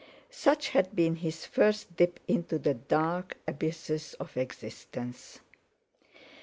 [0.31, 5.41] Such had been his first dip into the dark abysses of existence.